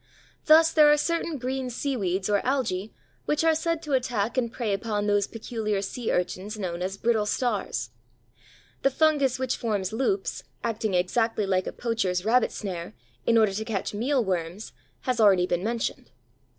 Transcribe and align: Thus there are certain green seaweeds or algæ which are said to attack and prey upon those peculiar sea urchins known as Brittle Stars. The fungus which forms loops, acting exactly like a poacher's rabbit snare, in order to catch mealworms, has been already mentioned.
Thus 0.47 0.71
there 0.71 0.91
are 0.91 0.97
certain 0.97 1.37
green 1.37 1.69
seaweeds 1.69 2.27
or 2.27 2.41
algæ 2.41 2.89
which 3.25 3.43
are 3.43 3.53
said 3.53 3.83
to 3.83 3.93
attack 3.93 4.35
and 4.35 4.51
prey 4.51 4.73
upon 4.73 5.05
those 5.05 5.27
peculiar 5.27 5.79
sea 5.83 6.11
urchins 6.11 6.57
known 6.57 6.81
as 6.81 6.97
Brittle 6.97 7.27
Stars. 7.27 7.91
The 8.81 8.89
fungus 8.89 9.37
which 9.37 9.55
forms 9.57 9.93
loops, 9.93 10.41
acting 10.63 10.95
exactly 10.95 11.45
like 11.45 11.67
a 11.67 11.71
poacher's 11.71 12.25
rabbit 12.25 12.51
snare, 12.51 12.95
in 13.27 13.37
order 13.37 13.53
to 13.53 13.63
catch 13.63 13.93
mealworms, 13.93 14.73
has 15.01 15.17
been 15.17 15.23
already 15.23 15.57
mentioned. 15.57 16.09